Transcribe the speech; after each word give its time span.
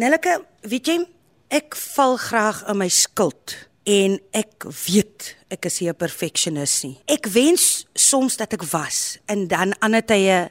Nelleke, 0.00 0.38
weet 0.64 0.88
jy, 0.88 0.94
ek 1.52 1.74
val 1.76 2.14
graag 2.16 2.62
in 2.72 2.78
my 2.80 2.86
skuld 2.88 3.52
en 3.84 4.14
ek 4.32 4.64
weet 4.86 5.26
ek 5.52 5.66
is 5.68 5.80
nie 5.82 5.90
'n 5.90 5.94
perfeksionis 6.00 6.82
nie. 6.84 6.96
Ek 7.04 7.26
wens 7.28 7.84
soms 7.92 8.38
dat 8.40 8.54
ek 8.54 8.64
was 8.72 9.18
en 9.28 9.48
dan 9.48 9.74
ander 9.82 10.00
tye 10.00 10.48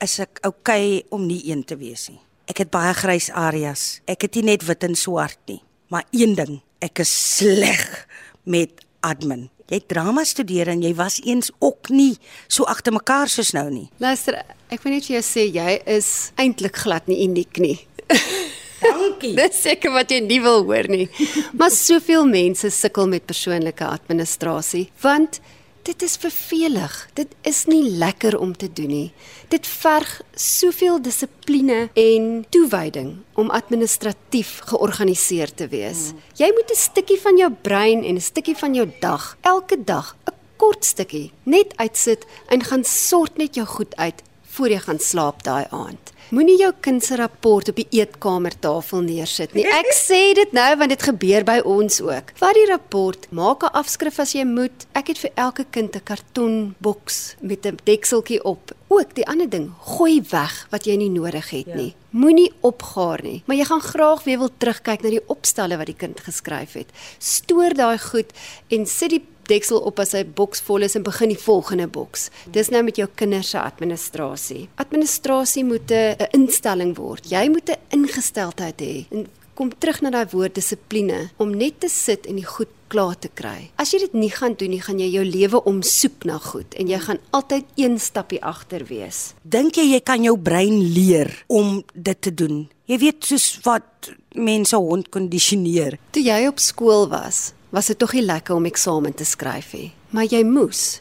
is 0.00 0.18
ek 0.18 0.40
okay 0.42 1.04
om 1.10 1.24
nie 1.26 1.40
een 1.46 1.62
te 1.62 1.76
wees 1.76 2.08
nie. 2.08 2.18
Ek 2.48 2.58
het 2.58 2.70
baie 2.70 2.92
grys 2.92 3.30
areas. 3.30 4.00
Ek 4.08 4.22
het 4.22 4.34
nie 4.34 4.42
net 4.42 4.66
wit 4.66 4.82
en 4.82 4.96
swart 4.96 5.38
nie, 5.46 5.62
maar 5.88 6.04
een 6.10 6.34
ding, 6.34 6.60
ek 6.80 6.98
is 6.98 7.36
sleg 7.36 8.08
met 8.42 8.70
admin. 9.02 9.50
Jy 9.68 9.76
het 9.76 9.88
drama 9.88 10.24
studeer 10.24 10.66
en 10.66 10.82
jy 10.82 10.94
was 10.94 11.20
eens 11.22 11.52
ook 11.60 11.90
nie 11.90 12.18
so 12.48 12.64
agter 12.64 12.92
mekaar 12.92 13.28
soos 13.28 13.52
nou 13.52 13.70
nie. 13.70 13.88
Luister, 13.98 14.42
ek 14.68 14.82
wil 14.82 14.94
net 14.94 15.04
vir 15.06 15.20
jou 15.20 15.22
sê 15.22 15.46
jy 15.46 15.80
is 15.86 16.32
eintlik 16.36 16.74
glad 16.74 17.06
nie 17.06 17.22
uniek 17.22 17.56
nie. 17.56 17.86
Dankie. 18.80 19.34
Dis 19.36 19.62
seker 19.62 19.92
wat 19.92 20.10
jy 20.10 20.20
nie 20.24 20.40
wil 20.40 20.64
hoor 20.68 20.88
nie. 20.90 21.08
Maar 21.52 21.72
soveel 21.74 22.26
mense 22.26 22.70
sukkel 22.70 23.08
met 23.08 23.26
persoonlike 23.28 23.84
administrasie 23.84 24.88
want 25.04 25.40
dit 25.82 26.02
is 26.04 26.16
vervelig. 26.20 26.94
Dit 27.16 27.32
is 27.48 27.64
nie 27.66 27.82
lekker 27.82 28.36
om 28.38 28.52
te 28.56 28.68
doen 28.72 28.92
nie. 28.92 29.12
Dit 29.52 29.66
verg 29.66 30.20
soveel 30.36 31.00
dissipline 31.02 31.88
en 31.98 32.28
toewyding 32.52 33.14
om 33.40 33.50
administratief 33.50 34.58
georganiseerd 34.70 35.56
te 35.56 35.68
wees. 35.72 36.12
Jy 36.36 36.50
moet 36.54 36.70
'n 36.70 36.76
stukkie 36.76 37.20
van 37.20 37.36
jou 37.36 37.50
brein 37.62 38.04
en 38.04 38.16
'n 38.16 38.20
stukkie 38.20 38.56
van 38.56 38.74
jou 38.74 38.88
dag 39.00 39.36
elke 39.40 39.84
dag 39.84 40.16
'n 40.28 40.34
kort 40.56 40.84
stukkie 40.84 41.32
net 41.44 41.72
uitsit 41.76 42.26
en 42.48 42.62
gaan 42.62 42.84
sort 42.84 43.36
net 43.36 43.54
jou 43.54 43.66
goed 43.66 43.96
uit 43.96 44.22
voor 44.56 44.68
jy 44.68 44.78
gaan 44.78 44.98
slaap 44.98 45.42
daai 45.46 45.66
aand. 45.70 46.10
Moenie 46.30 46.60
jou 46.60 46.70
kind 46.78 47.02
se 47.02 47.16
rapport 47.18 47.68
op 47.72 47.78
die 47.80 47.88
eetkamertafel 47.90 49.00
neersit 49.02 49.54
nie. 49.56 49.64
Ek 49.66 49.88
sê 49.96 50.20
dit 50.38 50.52
nou 50.54 50.68
want 50.78 50.92
dit 50.94 51.06
gebeur 51.08 51.46
by 51.48 51.56
ons 51.66 51.96
ook. 52.06 52.30
Vat 52.38 52.54
die 52.54 52.68
rapport, 52.70 53.26
maak 53.34 53.64
'n 53.66 53.74
afskrif 53.74 54.20
as 54.22 54.34
jy 54.34 54.44
moet. 54.44 54.86
Ek 54.94 55.08
het 55.08 55.18
vir 55.18 55.32
elke 55.34 55.64
kind 55.70 55.96
'n 55.96 56.04
kartonboks 56.04 57.34
met 57.40 57.66
'n 57.66 57.78
dekseltjie 57.84 58.44
op. 58.44 58.70
Ook 58.88 59.14
die 59.14 59.26
ander 59.26 59.50
ding, 59.50 59.72
gooi 59.80 60.22
weg 60.30 60.66
wat 60.70 60.84
jy 60.86 60.96
nie 60.96 61.10
nodig 61.10 61.50
het 61.50 61.66
ja. 61.66 61.74
nie. 61.74 61.94
Moenie 62.10 62.52
opgaar 62.60 63.22
nie, 63.22 63.42
maar 63.46 63.56
jy 63.56 63.64
gaan 63.64 63.80
graag 63.80 64.24
weer 64.24 64.38
wil 64.38 64.50
terugkyk 64.58 65.02
na 65.02 65.10
die 65.10 65.26
opstalle 65.26 65.76
wat 65.76 65.86
die 65.86 65.98
kind 65.98 66.20
geskryf 66.20 66.72
het. 66.72 66.90
Stoor 67.18 67.74
daai 67.74 67.98
goed 67.98 68.32
en 68.68 68.86
sit 68.86 69.10
die 69.10 69.26
deksel 69.50 69.82
op 69.90 70.00
as 70.02 70.14
hy 70.16 70.22
boks 70.24 70.62
vol 70.66 70.86
is 70.86 70.96
en 70.98 71.06
begin 71.06 71.34
die 71.34 71.40
volgende 71.40 71.88
boks. 71.90 72.28
Dis 72.54 72.70
nou 72.70 72.82
met 72.86 73.00
jou 73.00 73.08
kinders 73.20 73.52
se 73.54 73.60
administrasie. 73.60 74.68
Administrasie 74.82 75.64
moet 75.64 75.90
'n 75.90 76.16
instelling 76.32 76.96
word. 76.96 77.30
Jy 77.30 77.48
moet 77.48 77.70
'n 77.70 77.78
ingesteldheid 77.90 78.80
hê. 78.80 79.06
En 79.10 79.26
kom 79.54 79.70
terug 79.78 80.00
na 80.00 80.10
daai 80.10 80.26
woord 80.32 80.54
dissipline 80.54 81.30
om 81.36 81.50
net 81.56 81.80
te 81.80 81.88
sit 81.88 82.26
en 82.26 82.36
die 82.36 82.46
goed 82.48 82.68
klaar 82.88 83.18
te 83.18 83.28
kry. 83.28 83.70
As 83.76 83.92
jy 83.92 84.00
dit 84.06 84.14
nie 84.18 84.30
gaan 84.32 84.56
doen 84.58 84.72
nie, 84.74 84.80
gaan 84.80 84.98
jy 84.98 85.10
jou 85.12 85.24
lewe 85.24 85.60
omsoek 85.70 86.24
na 86.24 86.38
goed 86.38 86.74
en 86.80 86.88
jy 86.88 86.98
gaan 87.04 87.20
altyd 87.36 87.64
een 87.76 87.98
stappie 88.02 88.40
agter 88.42 88.86
wees. 88.88 89.34
Dink 89.42 89.78
jy 89.78 89.92
jy 89.92 90.00
kan 90.00 90.24
jou 90.24 90.36
brein 90.38 90.80
leer 90.94 91.30
om 91.46 91.84
dit 91.94 92.20
te 92.20 92.32
doen? 92.34 92.64
Jy 92.90 92.98
weet 92.98 93.28
soos 93.28 93.60
wat 93.62 94.10
mense 94.34 94.76
hond 94.76 95.10
kondisioneer. 95.14 95.98
Toe 96.10 96.22
jy 96.24 96.40
op 96.48 96.58
skool 96.58 97.06
was, 97.12 97.52
was 97.70 97.86
dit 97.86 97.98
tog 97.98 98.12
nie 98.12 98.24
lekker 98.24 98.54
om 98.54 98.66
eksamen 98.66 99.14
te 99.14 99.24
skryf 99.24 99.72
nie, 99.72 99.92
maar 100.10 100.24
jy 100.24 100.42
moes. 100.44 101.00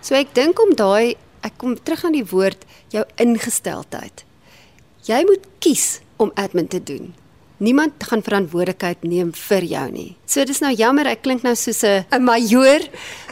So 0.00 0.14
ek 0.14 0.34
dink 0.34 0.60
om 0.60 0.74
daai 0.76 1.16
ek 1.46 1.58
kom 1.60 1.76
terug 1.76 2.04
aan 2.04 2.16
die 2.16 2.26
woord 2.26 2.64
jou 2.94 3.04
ingesteldheid. 3.22 4.24
Jy 5.06 5.20
moet 5.28 5.44
kies 5.62 6.00
om 6.16 6.32
admin 6.34 6.68
te 6.68 6.80
doen. 6.82 7.12
Niemand 7.62 8.02
gaan 8.04 8.24
verantwoordelikheid 8.24 9.04
neem 9.06 9.30
vir 9.32 9.64
jou 9.64 9.84
nie. 9.92 10.10
So 10.28 10.44
dis 10.44 10.60
nou 10.60 10.72
jammer 10.76 11.08
ek 11.08 11.22
klink 11.24 11.42
nou 11.42 11.54
soos 11.54 11.84
'n 11.84 12.04
majoor, 12.20 12.82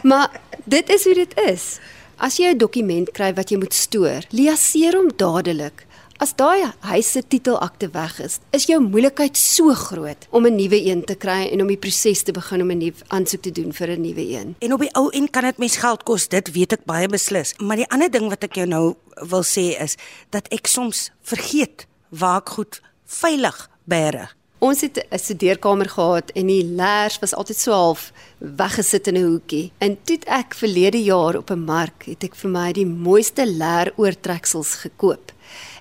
maar 0.03 0.29
dit 0.65 0.89
is 0.89 1.03
hoe 1.05 1.13
dit 1.13 1.33
is. 1.45 1.79
As 2.17 2.37
jy 2.37 2.53
'n 2.53 2.57
dokument 2.57 3.11
kry 3.11 3.33
wat 3.33 3.51
jy 3.51 3.57
moet 3.57 3.73
stoor, 3.73 4.23
liaseer 4.31 4.95
hom 4.95 5.11
dadelik. 5.15 5.84
As 6.15 6.31
daai 6.31 6.63
huis 6.87 7.09
se 7.11 7.19
titelakte 7.27 7.89
weg 7.91 8.13
is, 8.23 8.37
is 8.55 8.69
jou 8.69 8.77
moeilikheid 8.79 9.35
so 9.35 9.73
groot 9.75 10.27
om 10.31 10.45
'n 10.47 10.55
nuwe 10.55 10.79
een 10.79 11.03
te 11.03 11.15
kry 11.15 11.49
en 11.51 11.61
om 11.61 11.67
die 11.67 11.77
proses 11.77 12.23
te 12.23 12.31
begin 12.31 12.61
om 12.61 12.71
'n 12.71 12.77
nuwe 12.77 13.03
aansoek 13.07 13.41
te 13.41 13.51
doen 13.51 13.73
vir 13.73 13.89
'n 13.89 14.01
nuwe 14.01 14.23
een. 14.29 14.55
En 14.59 14.73
op 14.73 14.79
die 14.79 14.93
ou 14.95 15.09
en 15.09 15.29
kan 15.29 15.43
dit 15.43 15.57
mens 15.57 15.77
geld 15.77 16.03
kos, 16.03 16.27
dit 16.27 16.51
weet 16.51 16.71
ek 16.73 16.85
baie 16.85 17.07
beslis. 17.07 17.53
Maar 17.57 17.75
die 17.75 17.89
ander 17.89 18.11
ding 18.11 18.29
wat 18.29 18.43
ek 18.43 18.55
jou 18.55 18.67
nou 18.67 18.95
wil 19.29 19.43
sê 19.43 19.75
is 19.81 19.95
dat 20.29 20.47
ek 20.51 20.67
soms 20.67 21.11
vergeet 21.21 21.85
waar 22.09 22.37
ek 22.37 22.49
goed 22.49 22.81
veilig 23.05 23.69
bære. 23.83 24.29
Ons 24.59 24.81
het 24.81 25.05
'n 25.11 25.17
studeerkamer 25.17 25.89
gehad 25.89 26.31
en 26.31 26.47
die 26.47 26.63
leers 26.63 27.19
was 27.19 27.35
altyd 27.35 27.57
so 27.57 27.71
half 27.71 28.11
weggesit 28.39 29.07
in 29.07 29.17
'n 29.17 29.27
hoekie. 29.31 29.71
En 29.79 29.97
toe 30.03 30.17
ek 30.25 30.53
verlede 30.53 31.03
jaar 31.03 31.35
op 31.35 31.49
'n 31.51 31.65
mark 31.65 32.05
het 32.05 32.23
ek 32.23 32.35
vir 32.35 32.49
my 32.49 32.71
die 32.71 32.85
mooiste 32.85 33.45
leer 33.45 33.93
oortreksels 33.97 34.75
gekoop 34.75 35.33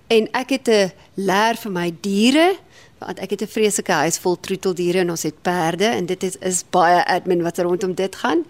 en 0.07 0.29
ek 0.33 0.51
het 0.51 0.69
'n 0.69 0.93
leer 1.15 1.57
vir 1.57 1.73
my 1.73 1.95
diere 2.01 2.57
want 2.99 3.19
ek 3.19 3.31
het 3.31 3.43
'n 3.43 3.55
vreeslike 3.57 3.93
huis 3.93 4.19
vol 4.19 4.41
troeteldiere 4.41 4.99
en 4.99 5.11
ons 5.11 5.23
het 5.23 5.43
perde 5.43 5.87
en 5.87 6.07
dit 6.07 6.23
is 6.23 6.37
is 6.41 6.65
baie 6.71 7.05
admin 7.05 7.43
wat 7.43 7.59
rondom 7.59 7.95
dit 7.95 8.17
gaan. 8.17 8.45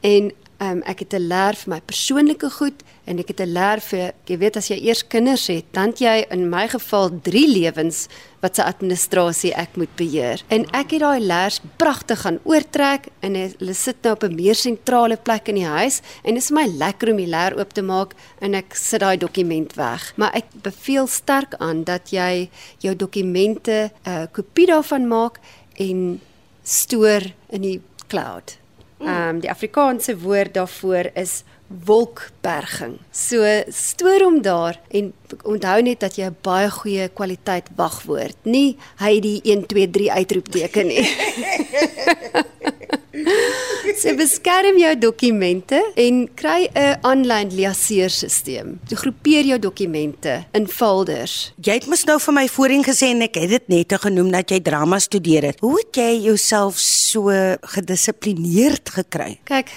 En 0.00 0.32
um, 0.60 0.82
ek 0.86 0.98
het 1.04 1.14
'n 1.14 1.28
leer 1.28 1.54
vir 1.54 1.70
my 1.74 1.80
persoonlike 1.80 2.50
goed 2.50 2.82
en 3.04 3.18
ek 3.18 3.28
het 3.28 3.40
'n 3.40 3.52
leer 3.52 3.80
vir 3.80 4.12
jy 4.26 4.36
weet 4.38 4.56
as 4.56 4.68
jy 4.68 4.78
eers 4.80 5.02
kinders 5.06 5.46
het 5.46 5.64
dan 5.72 5.92
jy 5.96 6.26
in 6.30 6.48
my 6.50 6.68
geval 6.68 7.10
3 7.22 7.48
lewens 7.48 8.08
wat 8.40 8.56
se 8.56 8.64
administrasie 8.64 9.52
ek 9.54 9.76
moet 9.76 9.96
beheer. 9.96 10.42
En 10.48 10.66
ek 10.72 10.90
het 10.90 11.00
daai 11.00 11.20
leers 11.20 11.60
pragtig 11.76 12.20
gaan 12.20 12.38
oortrek 12.44 13.08
en 13.20 13.34
hulle 13.34 13.74
sit 13.74 13.96
nou 14.02 14.12
op 14.14 14.22
'n 14.24 14.34
meer 14.34 14.54
sentrale 14.54 15.16
plek 15.16 15.48
in 15.48 15.54
die 15.54 15.66
huis 15.66 16.00
en 16.24 16.34
dit 16.34 16.42
is 16.42 16.50
my 16.50 16.66
lekker 16.66 17.10
om 17.10 17.16
die 17.16 17.26
leer 17.26 17.58
oop 17.58 17.72
te 17.72 17.82
maak 17.82 18.14
en 18.40 18.54
ek 18.54 18.74
sit 18.74 19.00
daai 19.00 19.16
dokument 19.16 19.74
weg. 19.74 20.12
Maar 20.16 20.34
ek 20.34 20.44
beveel 20.62 21.06
sterk 21.06 21.54
aan 21.58 21.84
dat 21.84 22.10
jy 22.10 22.48
jou 22.78 22.96
dokumente 22.96 23.90
'n 24.04 24.10
uh, 24.10 24.26
kopie 24.32 24.66
daarvan 24.66 25.08
maak 25.08 25.40
en 25.78 26.20
stoor 26.62 27.22
in 27.50 27.62
die 27.62 27.80
cloud 28.08 28.58
Ehm 28.98 29.28
um, 29.28 29.40
die 29.40 29.50
Afrikaanse 29.50 30.18
woord 30.18 30.54
daarvoor 30.54 31.10
is 31.14 31.42
wolkberging. 31.66 32.98
So 33.10 33.44
stoor 33.68 34.22
hom 34.22 34.42
daar 34.42 34.80
en 34.88 35.12
onthou 35.42 35.82
net 35.82 36.00
dat 36.00 36.16
jy 36.16 36.24
'n 36.30 36.36
baie 36.42 36.70
goeie 36.70 37.08
kwaliteit 37.08 37.68
wagwoord, 37.76 38.36
nie 38.42 38.76
hy 38.96 39.20
die 39.20 39.40
1 39.44 39.66
2 39.66 39.90
3 39.90 40.12
uitroepteken 40.12 40.86
nie. 40.86 41.06
So 43.96 44.12
beskerm 44.12 44.76
jou 44.76 44.92
dokumente 44.98 45.78
en 45.96 46.28
kry 46.36 46.68
'n 46.74 46.98
aanlyn 47.00 47.48
liaseerstelsel. 47.48 48.76
Jy 48.88 48.96
groepeer 48.96 49.44
jou 49.44 49.58
dokumente 49.58 50.44
in 50.52 50.66
folders. 50.68 51.52
Jy 51.62 51.72
het 51.72 51.86
mos 51.86 52.04
nou 52.04 52.18
vir 52.20 52.34
my 52.34 52.46
voorheen 52.48 52.84
gesê 52.84 53.06
en 53.14 53.22
ek 53.22 53.34
het 53.34 53.48
dit 53.48 53.68
net 53.68 53.92
genoem 54.00 54.30
dat 54.30 54.50
jy 54.50 54.60
drama 54.60 54.98
studeer 54.98 55.42
het. 55.42 55.60
Hoe 55.60 55.78
het 55.78 55.96
jy 55.96 56.20
jouself 56.28 56.74
so 56.78 57.05
gedissiplineerd 57.74 58.90
gekry? 58.90 59.38
Kyk, 59.48 59.70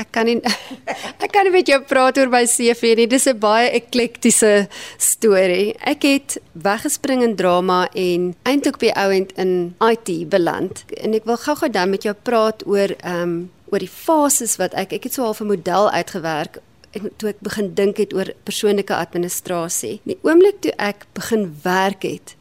ek 0.00 0.10
kan 0.10 0.26
nie 0.26 0.40
ek 1.24 1.30
kan 1.32 1.46
nie 1.46 1.54
met 1.54 1.68
jou 1.70 1.78
praat 1.86 2.18
oor 2.18 2.32
my 2.32 2.44
CV 2.50 2.94
nie. 2.98 3.06
Dis 3.06 3.26
'n 3.26 3.38
baie 3.38 3.70
eklektiese 3.70 4.68
storie. 4.98 5.74
Ek 5.78 6.02
het 6.02 6.40
weggespring 6.52 7.22
in 7.22 7.36
drama 7.36 7.88
en 7.94 8.34
eintlik 8.42 8.78
by 8.78 8.90
ouend 8.96 9.32
in 9.36 9.74
IT 9.80 10.28
beland. 10.28 10.84
En 11.02 11.14
ek 11.14 11.24
wil 11.24 11.36
gou-gou 11.36 11.70
dan 11.70 11.90
met 11.90 12.02
jou 12.02 12.14
praat 12.14 12.66
oor 12.66 12.90
ehm 13.02 13.22
um, 13.22 13.50
oor 13.72 13.80
die 13.80 13.88
fases 13.88 14.58
wat 14.60 14.74
ek 14.76 14.92
ek 14.92 15.08
het 15.08 15.14
so 15.14 15.24
half 15.24 15.40
'n 15.40 15.48
model 15.48 15.90
uitgewerk 15.90 16.60
en 16.92 17.10
toe 17.16 17.30
ek 17.32 17.40
begin 17.40 17.74
dink 17.74 17.96
het 17.96 18.12
oor 18.12 18.28
persoonlike 18.44 18.94
administrasie. 18.94 20.00
Die 20.04 20.18
oomblik 20.22 20.60
toe 20.60 20.72
ek 20.76 21.06
begin 21.16 21.48
werk 21.64 22.02
het 22.02 22.36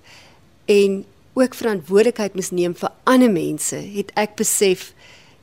en 0.66 1.06
ook 1.42 1.58
verantwoordelikheid 1.58 2.36
moes 2.38 2.52
neem 2.52 2.76
vir 2.78 2.92
ander 3.10 3.32
mense, 3.32 3.76
het 3.76 4.12
ek 4.16 4.38
besef 4.40 4.92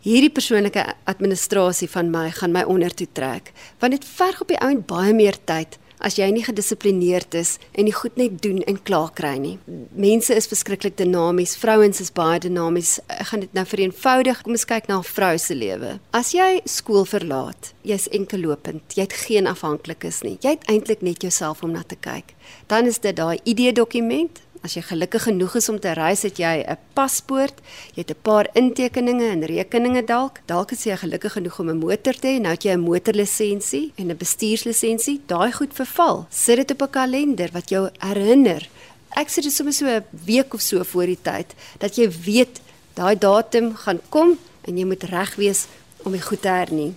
hierdie 0.06 0.32
persoonlike 0.32 0.84
administrasie 1.10 1.88
van 1.90 2.12
my 2.14 2.28
gaan 2.30 2.54
my 2.54 2.62
onder 2.70 2.94
toe 2.94 3.08
trek 3.12 3.52
want 3.82 3.96
dit 3.96 4.06
verg 4.06 4.40
op 4.40 4.48
die 4.52 4.60
ount 4.62 4.86
baie 4.86 5.12
meer 5.12 5.36
tyd 5.50 5.78
as 6.04 6.18
jy 6.18 6.28
nie 6.32 6.44
gedissiplineerd 6.46 7.34
is 7.38 7.56
en 7.74 7.88
nie 7.88 7.94
goed 7.94 8.16
net 8.20 8.38
doen 8.42 8.60
en 8.70 8.78
klaar 8.86 9.10
kry 9.18 9.34
nie. 9.42 9.56
Mense 9.98 10.34
is 10.38 10.48
verskriklik 10.50 10.96
dinamies, 10.98 11.56
vrouens 11.58 12.00
is 12.02 12.12
baie 12.14 12.38
dinamies. 12.42 12.98
Ek 13.10 13.32
gaan 13.32 13.42
dit 13.42 13.56
nou 13.56 13.64
vereenvoudig. 13.66 14.42
Kom 14.44 14.54
ons 14.54 14.66
kyk 14.68 14.88
na 14.88 14.98
'n 14.98 15.04
vrou 15.04 15.38
se 15.38 15.54
lewe. 15.54 15.98
As 16.12 16.32
jy 16.32 16.60
skool 16.64 17.04
verlaat, 17.04 17.74
jy's 17.82 18.08
enkel 18.08 18.40
lopend, 18.40 18.82
jy 18.94 19.02
het 19.02 19.12
geen 19.12 19.46
afhanklikes 19.46 20.22
nie. 20.22 20.38
Jy 20.40 20.50
het 20.50 20.64
eintlik 20.68 21.02
net 21.02 21.22
jouself 21.22 21.62
om 21.62 21.72
na 21.72 21.82
te 21.82 21.96
kyk. 21.96 22.34
Dan 22.66 22.86
is 22.86 22.98
dit 22.98 23.16
daai 23.16 23.38
ID 23.44 23.74
dokument 23.74 24.40
As 24.62 24.74
jy 24.74 24.82
gelukkig 24.82 25.22
genoeg 25.22 25.54
is 25.56 25.68
om 25.68 25.78
te 25.80 25.92
reis, 25.92 26.22
het 26.22 26.38
jy 26.38 26.64
'n 26.66 26.78
paspoort, 26.94 27.54
jy 27.94 28.02
het 28.02 28.10
'n 28.10 28.22
paar 28.22 28.48
intekeninge 28.54 29.28
en 29.30 29.44
rekeninge 29.44 30.04
dalk. 30.04 30.40
Dalk 30.46 30.72
is 30.72 30.84
jy 30.84 30.96
gelukkig 30.96 31.32
genoeg 31.32 31.58
om 31.60 31.70
'n 31.70 31.78
motor 31.78 32.14
te 32.14 32.28
hê, 32.28 32.40
nou 32.40 32.52
het 32.52 32.64
jy 32.64 32.72
'n 32.72 32.80
motorlisensie 32.80 33.92
en 33.96 34.10
'n 34.10 34.16
bestuurslisensie. 34.16 35.20
Daai 35.26 35.52
goed 35.52 35.74
verval. 35.74 36.26
Sit 36.30 36.56
dit 36.56 36.70
op 36.70 36.82
'n 36.82 36.90
kalender 36.90 37.50
wat 37.52 37.68
jou 37.68 37.90
herinner 37.98 38.68
Ek 39.16 39.30
sê 39.32 39.40
dit 39.40 39.52
sommer 39.52 39.72
so 39.72 39.86
'n 39.86 40.04
week 40.24 40.54
of 40.54 40.60
so 40.60 40.84
voor 40.84 41.06
die 41.06 41.22
tyd 41.22 41.54
dat 41.78 41.96
jy 41.96 42.10
weet 42.10 42.60
daai 42.94 43.16
datum 43.16 43.74
gaan 43.76 44.00
kom 44.08 44.38
en 44.62 44.78
jy 44.78 44.84
moet 44.84 45.02
reg 45.02 45.34
wees 45.36 45.66
om 46.04 46.12
die 46.12 46.20
goed 46.20 46.42
te 46.42 46.48
hernie. 46.48 46.94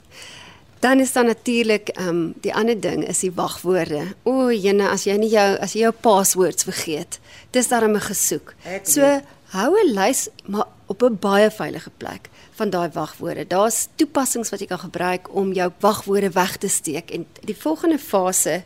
Dan 0.82 1.00
is 1.00 1.14
daar 1.14 1.26
natuurlik 1.26 1.90
ehm 1.90 2.08
um, 2.08 2.34
die 2.42 2.54
ander 2.54 2.80
ding 2.80 3.08
is 3.08 3.20
die 3.20 3.32
wagwoorde. 3.32 4.16
O, 4.24 4.50
jene, 4.50 4.88
as 4.90 5.04
jy 5.06 5.14
nie 5.22 5.30
jou 5.30 5.50
as 5.62 5.76
jy 5.78 5.84
jou 5.84 5.92
passwords 5.94 6.66
vergeet, 6.66 7.20
dis 7.54 7.68
daarom 7.70 7.94
'n 7.96 8.02
gesoek. 8.02 8.56
So 8.84 9.22
hou 9.54 9.72
'n 9.78 9.94
lys 9.94 10.30
maar 10.46 10.66
op 10.86 11.04
'n 11.04 11.18
baie 11.20 11.52
veilige 11.52 11.92
plek 11.98 12.30
van 12.52 12.70
daai 12.70 12.90
wagwoorde. 12.94 13.48
Daar's 13.48 13.88
toepassings 13.96 14.50
wat 14.50 14.60
jy 14.60 14.66
kan 14.66 14.80
gebruik 14.80 15.36
om 15.36 15.54
jou 15.54 15.72
wagwoorde 15.80 16.32
weg 16.32 16.58
te 16.58 16.68
steek 16.68 17.12
en 17.12 17.26
die 17.42 17.58
volgende 17.58 18.00
fase 18.00 18.64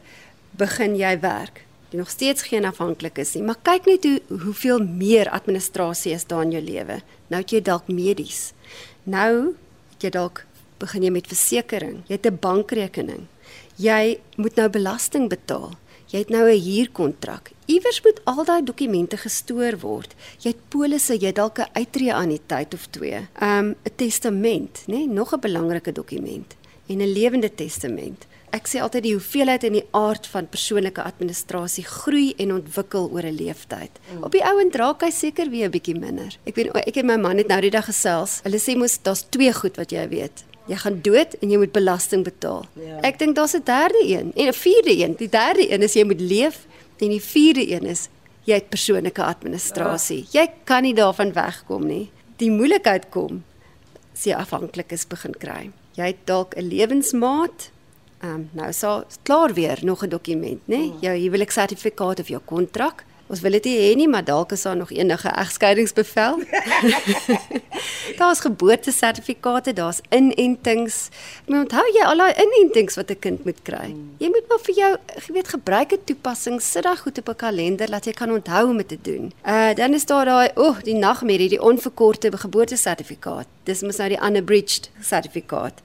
begin 0.51 0.95
jy 0.95 1.19
werk. 1.19 1.63
Jy 1.89 1.97
nog 1.97 2.09
steeds 2.09 2.41
geen 2.41 2.65
afhanklik 2.65 3.17
is 3.17 3.33
nie, 3.33 3.43
maar 3.43 3.59
kyk 3.61 3.85
net 3.85 4.03
hoe 4.03 4.21
hoeveel 4.27 4.79
meer 4.79 5.29
administrasie 5.29 6.13
is 6.13 6.25
daar 6.25 6.41
in 6.41 6.51
jou 6.51 6.63
lewe. 6.63 7.01
Nou 7.27 7.41
het 7.41 7.51
jy 7.51 7.61
dalk 7.61 7.87
medies. 7.87 8.53
Nou 9.03 9.55
het 9.93 10.01
jy 10.01 10.09
dalk 10.09 10.45
begin 10.77 11.03
jy 11.03 11.09
met 11.09 11.27
versekerings. 11.27 12.07
Jy 12.07 12.15
het 12.15 12.25
'n 12.25 12.37
bankrekening. 12.39 13.27
Jy 13.75 14.19
moet 14.35 14.55
nou 14.55 14.69
belasting 14.69 15.29
betaal. 15.29 15.73
Jy 16.07 16.19
het 16.19 16.29
nou 16.29 16.49
'n 16.49 16.61
huurkontrak. 16.61 17.51
Iewers 17.65 18.01
moet 18.03 18.21
al 18.23 18.43
daai 18.45 18.63
dokumente 18.63 19.17
gestoor 19.17 19.79
word. 19.79 20.15
Jy 20.39 20.49
het 20.49 20.69
polisse, 20.69 21.17
jy 21.17 21.27
het 21.27 21.35
dalk 21.35 21.59
'n 21.59 21.69
uittreë 21.73 22.13
aan 22.13 22.29
die 22.29 22.41
tyd 22.45 22.73
of 22.73 22.87
twee. 22.89 23.27
Um 23.41 23.75
'n 23.83 23.95
testament, 23.95 24.83
nê, 24.87 24.95
nee? 24.95 25.07
nog 25.07 25.33
'n 25.33 25.39
belangrike 25.39 25.91
dokument 25.91 26.55
en 26.87 26.97
'n 26.97 27.13
lewende 27.13 27.55
testament. 27.55 28.25
Ek 28.55 28.67
sê 28.67 28.79
altyd 28.79 29.03
die 29.03 29.13
hoeveelheid 29.13 29.63
en 29.63 29.73
die 29.73 29.87
aard 29.91 30.27
van 30.27 30.47
persoonlike 30.49 31.03
administrasie 31.03 31.83
groei 31.83 32.33
en 32.37 32.53
ontwikkel 32.53 33.09
oor 33.11 33.25
'n 33.25 33.35
leeftyd. 33.35 33.91
Mm. 34.13 34.23
Op 34.23 34.31
die 34.31 34.45
ouend 34.45 34.75
raak 34.75 35.01
hy 35.01 35.09
seker 35.09 35.49
weer 35.49 35.67
'n 35.67 35.71
bietjie 35.71 35.99
minder. 35.99 36.37
Ek 36.45 36.55
weet 36.55 36.71
ek 36.87 36.97
en 36.97 37.05
my 37.05 37.17
man 37.17 37.37
het 37.37 37.47
nou 37.47 37.61
die 37.61 37.69
dag 37.69 37.85
gesels. 37.85 38.39
Hulle 38.43 38.59
sê 38.59 38.77
mos 38.77 38.97
daar's 39.01 39.25
twee 39.29 39.53
goed 39.53 39.75
wat 39.75 39.91
jy 39.91 40.07
weet. 40.07 40.43
Jy 40.65 40.75
gaan 40.81 41.01
dood 41.01 41.35
en 41.41 41.49
jy 41.49 41.57
moet 41.57 41.71
belasting 41.71 42.23
betaal. 42.23 42.65
Ja. 42.73 42.99
Ek 43.05 43.19
dink 43.19 43.35
daar's 43.35 43.55
'n 43.55 43.63
derde 43.63 44.01
een 44.01 44.31
en 44.35 44.47
'n 44.47 44.53
vierde 44.53 44.97
een. 44.97 45.15
Die 45.15 45.29
derde 45.29 45.71
een 45.71 45.81
is 45.81 45.93
jy 45.93 46.03
moet 46.03 46.21
leef 46.21 46.65
en 46.99 47.09
die 47.09 47.21
vierde 47.21 47.71
een 47.71 47.85
is 47.85 48.09
jy 48.43 48.53
het 48.53 48.69
persoonlike 48.69 49.23
administrasie. 49.23 50.25
Ja. 50.31 50.41
Jy 50.41 50.51
kan 50.63 50.83
nie 50.83 50.93
daarvan 50.93 51.33
wegkom 51.33 51.87
nie. 51.87 52.09
Die 52.37 52.51
moeilikheid 52.51 53.09
kom 53.09 53.43
as 54.13 54.23
jy 54.23 54.33
afhanklik 54.33 54.91
is 54.91 55.07
begin 55.07 55.33
kry. 55.37 55.71
Jy 55.95 56.05
het 56.05 56.25
dalk 56.25 56.55
'n 56.55 56.67
lewensmaat. 56.67 57.71
Ehm 58.21 58.33
um, 58.33 58.49
nou 58.53 58.73
so 58.73 59.03
klaar 59.23 59.53
weer 59.53 59.79
nog 59.81 60.03
'n 60.03 60.09
dokument, 60.09 60.61
né? 60.67 60.77
Nee? 60.77 60.93
Jou 61.01 61.17
huweliksertifikaat 61.17 62.19
of 62.19 62.27
jou 62.27 62.41
kontrak. 62.45 63.03
Ons 63.25 63.41
wil 63.41 63.55
dit 63.57 63.65
hê 63.73 63.93
nie, 63.97 64.05
maar 64.07 64.21
dalk 64.25 64.51
is 64.53 64.61
daar 64.67 64.75
nog 64.77 64.91
enige 64.93 65.29
egskeidingsbevel. 65.29 66.43
daar's 68.19 68.39
geboortesertifikate, 68.45 69.73
daar's 69.73 70.01
inentings. 70.13 71.09
Ek 71.41 71.49
moet 71.49 71.63
onthou 71.63 71.85
jy 71.95 72.05
al 72.05 72.21
daai 72.21 72.41
inentings 72.43 72.99
wat 72.99 73.09
'n 73.09 73.19
kind 73.19 73.45
moet 73.45 73.61
kry. 73.65 73.95
Jy 74.21 74.29
moet 74.29 74.49
maar 74.49 74.61
vir 74.67 74.75
jou, 74.75 74.91
jy 75.25 75.33
weet, 75.33 75.53
gebruik 75.57 75.91
'n 75.93 76.05
toepassing, 76.05 76.61
sit 76.61 76.83
daai 76.83 76.97
goed 76.97 77.17
op 77.17 77.29
'n 77.29 77.35
kalender 77.35 77.89
dat 77.89 78.05
jy 78.05 78.13
kan 78.13 78.31
onthou 78.31 78.69
om 78.69 78.77
dit 78.77 78.87
te 78.87 78.99
doen. 79.01 79.33
Uh 79.43 79.73
dan 79.73 79.93
is 79.93 80.05
daar 80.05 80.25
daai, 80.25 80.49
o, 80.55 80.67
oh, 80.69 80.81
die 80.83 80.95
nagmerrie, 80.95 81.49
die 81.49 81.61
onverkorte 81.61 82.31
geboortesertifikaat. 82.37 83.47
Dis 83.63 83.81
mos 83.81 83.97
nou 83.97 84.09
die 84.09 84.21
unabridged 84.21 84.89
sertifikaat 85.01 85.81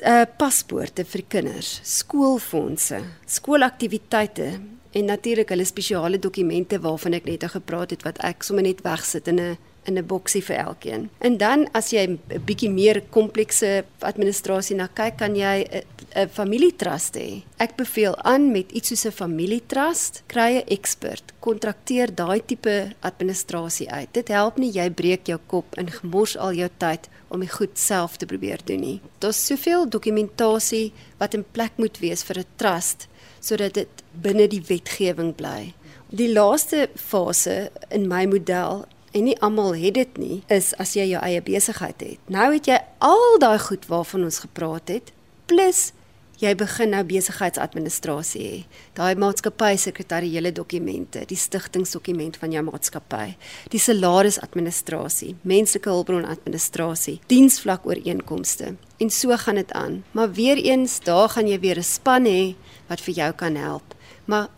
uh 0.00 0.24
paspoorte 0.38 1.04
vir 1.04 1.22
kinders, 1.28 1.80
skoolfondse, 1.84 3.02
skoolaktiwiteite, 3.26 4.60
en 4.92 5.04
natuurlik 5.04 5.48
hulle 5.48 5.64
spesiale 5.64 6.18
dokumente 6.18 6.80
waarvan 6.80 7.12
ek 7.18 7.24
net 7.24 7.44
gepraat 7.44 7.90
het 7.90 8.02
wat 8.02 8.18
ek 8.24 8.42
sommer 8.42 8.62
net 8.62 8.82
wegsit 8.84 9.28
in 9.28 9.40
'n 9.40 9.58
in 9.84 9.98
'n 9.98 10.06
boksie 10.06 10.42
vir 10.44 10.56
elkeen. 10.56 11.10
En 11.18 11.36
dan 11.36 11.68
as 11.72 11.90
jy 11.90 12.06
'n 12.06 12.20
bietjie 12.44 12.70
meer 12.70 13.02
komplekse 13.10 13.84
administrasie 13.98 14.76
na 14.76 14.86
kyk, 14.86 15.16
kan 15.16 15.34
jy 15.36 15.84
'n 16.14 16.28
familietrust 16.28 17.16
hê. 17.16 17.42
Ek 17.56 17.76
beveel 17.76 18.16
aan 18.16 18.52
met 18.52 18.72
iets 18.72 18.88
soos 18.88 19.04
'n 19.06 19.10
familietrust, 19.10 20.22
kry 20.26 20.56
'n 20.56 20.68
ekspert, 20.68 21.32
kontrakteer 21.40 22.14
daai 22.14 22.40
tipe 22.46 22.92
administrasie 23.00 23.90
uit. 23.90 24.08
Dit 24.12 24.28
help 24.28 24.58
nie 24.58 24.72
jy 24.72 24.90
breek 24.90 25.26
jou 25.26 25.38
kop 25.46 25.74
en 25.74 25.90
gemors 25.90 26.36
al 26.36 26.52
jou 26.52 26.68
tyd 26.78 27.08
om 27.32 27.40
dit 27.40 27.52
goed 27.52 27.78
self 27.78 28.18
te 28.20 28.28
probeer 28.28 28.60
doen 28.64 28.80
nie. 28.80 28.98
Daar's 29.18 29.40
soveel 29.46 29.88
dokumentasie 29.88 30.92
wat 31.18 31.34
in 31.34 31.44
plek 31.56 31.78
moet 31.80 31.98
wees 31.98 32.22
vir 32.28 32.38
'n 32.38 32.50
trust 32.56 33.08
sodat 33.40 33.74
dit 33.74 34.02
binne 34.12 34.46
die 34.48 34.62
wetgewing 34.68 35.34
bly. 35.34 35.74
Die 36.10 36.32
laaste 36.32 36.88
fase 36.94 37.70
in 37.90 38.08
my 38.08 38.26
model 38.26 38.84
en 39.12 39.24
nie 39.24 39.38
almal 39.40 39.74
het 39.74 39.94
dit 39.94 40.18
nie, 40.18 40.42
is 40.48 40.72
as 40.80 40.94
jy 40.94 41.08
jou 41.10 41.22
eie 41.22 41.42
besigheid 41.42 42.00
het. 42.00 42.18
Nou 42.26 42.52
het 42.52 42.66
jy 42.66 42.78
al 42.98 43.38
daai 43.38 43.58
goed 43.58 43.86
waarvan 43.86 44.24
ons 44.24 44.38
gepraat 44.38 44.88
het, 44.88 45.12
plus 45.46 45.92
jy 46.42 46.52
begin 46.58 46.90
nou 46.90 47.02
besigheidsadministrasie 47.06 48.42
hê. 48.42 48.56
Daai 48.98 49.14
maatskappy 49.20 49.76
sekretariële 49.78 50.50
dokumente, 50.54 51.22
die 51.30 51.38
stigtingsdokument 51.38 52.38
van 52.40 52.54
jou 52.54 52.64
maatskappy, 52.66 53.36
die 53.70 53.80
salarisadministrasie, 53.82 55.36
menslike 55.46 55.90
hulpbron 55.90 56.26
administrasie, 56.26 57.20
diensvlak 57.30 57.86
ooreenkomste. 57.86 58.74
En 58.98 59.10
so 59.10 59.36
gaan 59.38 59.60
dit 59.60 59.72
aan. 59.78 60.02
Maar 60.12 60.32
weer 60.34 60.58
eens, 60.58 60.98
daar 61.06 61.28
gaan 61.28 61.48
jy 61.48 61.60
weer 61.60 61.78
'n 61.78 61.82
span 61.82 62.24
hê 62.26 62.54
wat 62.88 63.00
vir 63.00 63.14
jou 63.14 63.32
kan 63.32 63.56
help. 63.56 63.94
Maar 64.26 64.48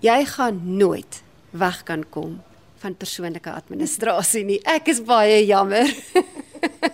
jy 0.00 0.24
gaan 0.24 0.60
nooit 0.64 1.22
weg 1.50 1.82
kan 1.82 2.04
kom 2.10 2.42
van 2.78 2.96
persoonlike 2.96 3.50
administrasie 3.50 4.44
nie. 4.44 4.60
Ek 4.64 4.88
is 4.88 5.02
baie 5.02 5.46
jammer. 5.46 5.86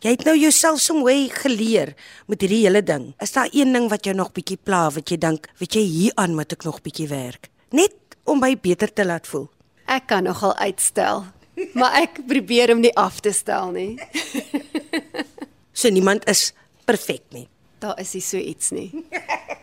Jy 0.00 0.14
het 0.14 0.22
nou 0.24 0.32
jouself 0.32 0.78
so 0.80 0.96
mooi 0.96 1.28
geleer 1.28 1.90
met 2.24 2.40
hierdie 2.40 2.62
hele 2.62 2.80
ding. 2.80 3.10
Is 3.20 3.34
daar 3.34 3.50
een 3.52 3.74
ding 3.76 3.90
wat 3.92 4.06
jou 4.08 4.14
nog 4.16 4.30
bietjie 4.32 4.56
pla 4.56 4.86
wat 4.94 5.12
jy 5.12 5.18
dink, 5.20 5.50
weet 5.60 5.76
jy 5.76 5.82
hieraan 5.84 6.38
moet 6.38 6.54
ek 6.56 6.64
nog 6.64 6.78
bietjie 6.80 7.08
werk? 7.10 7.50
Net 7.76 8.16
om 8.24 8.40
my 8.40 8.54
beter 8.56 8.88
te 8.88 9.04
laat 9.04 9.28
voel. 9.28 9.50
Ek 9.84 10.08
kan 10.08 10.24
nogal 10.24 10.56
uitstel, 10.56 11.26
maar 11.76 12.00
ek 12.00 12.22
probeer 12.30 12.72
om 12.72 12.80
nie 12.80 12.94
af 12.96 13.20
te 13.20 13.34
stel 13.36 13.76
nie. 13.76 14.00
so 15.80 15.92
niemand 15.92 16.24
is 16.32 16.54
perfek 16.88 17.26
nie. 17.36 17.44
Daar 17.84 18.00
is 18.00 18.16
nie 18.16 18.24
so 18.24 18.40
iets 18.40 18.72
nie. 18.72 18.88